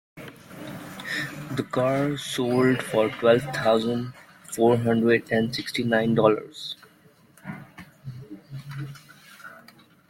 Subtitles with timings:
[1.51, 4.13] The car sold for twelve thousand
[4.51, 6.75] four hundred and sixty nine dollars.